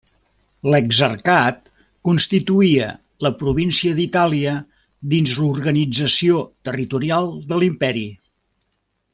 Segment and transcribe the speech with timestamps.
[0.75, 1.67] L'exarcat
[2.09, 2.87] constituïa
[3.27, 4.55] la província d'Itàlia
[5.15, 8.07] dins l'organització territorial de l'imperi.